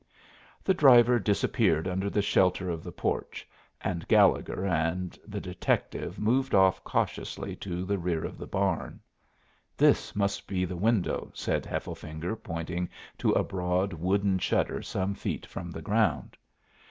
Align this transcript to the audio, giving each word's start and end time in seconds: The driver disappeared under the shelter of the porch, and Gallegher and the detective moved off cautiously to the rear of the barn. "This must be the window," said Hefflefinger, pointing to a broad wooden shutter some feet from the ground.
The 0.63 0.73
driver 0.73 1.19
disappeared 1.19 1.87
under 1.87 2.09
the 2.09 2.23
shelter 2.23 2.71
of 2.71 2.81
the 2.83 2.91
porch, 2.91 3.47
and 3.81 4.07
Gallegher 4.07 4.65
and 4.65 5.11
the 5.27 5.39
detective 5.39 6.17
moved 6.17 6.55
off 6.55 6.83
cautiously 6.83 7.55
to 7.57 7.85
the 7.85 7.99
rear 7.99 8.25
of 8.25 8.39
the 8.39 8.47
barn. 8.47 8.99
"This 9.77 10.15
must 10.15 10.47
be 10.47 10.65
the 10.65 10.75
window," 10.75 11.29
said 11.35 11.65
Hefflefinger, 11.67 12.35
pointing 12.37 12.89
to 13.19 13.29
a 13.33 13.43
broad 13.43 13.93
wooden 13.93 14.39
shutter 14.39 14.81
some 14.81 15.13
feet 15.13 15.45
from 15.45 15.69
the 15.69 15.83
ground. 15.83 16.35